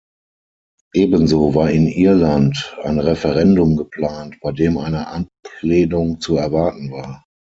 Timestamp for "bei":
4.41-4.51